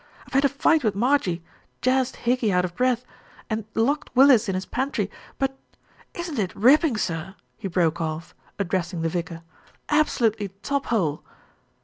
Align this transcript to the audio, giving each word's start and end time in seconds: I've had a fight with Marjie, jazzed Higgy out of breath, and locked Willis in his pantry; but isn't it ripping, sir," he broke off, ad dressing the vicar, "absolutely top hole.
I've 0.25 0.33
had 0.33 0.45
a 0.45 0.49
fight 0.49 0.83
with 0.83 0.95
Marjie, 0.95 1.43
jazzed 1.83 2.15
Higgy 2.25 2.51
out 2.51 2.65
of 2.65 2.75
breath, 2.75 3.05
and 3.51 3.65
locked 3.75 4.09
Willis 4.15 4.49
in 4.49 4.55
his 4.55 4.65
pantry; 4.65 5.11
but 5.37 5.55
isn't 6.15 6.39
it 6.39 6.55
ripping, 6.55 6.97
sir," 6.97 7.35
he 7.55 7.67
broke 7.67 8.01
off, 8.01 8.33
ad 8.59 8.69
dressing 8.69 9.03
the 9.03 9.09
vicar, 9.09 9.43
"absolutely 9.89 10.47
top 10.63 10.87
hole. 10.87 11.23